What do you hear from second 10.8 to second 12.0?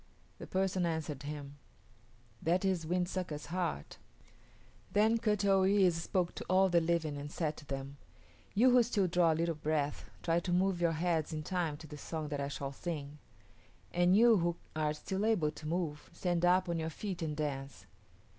your heads in time to the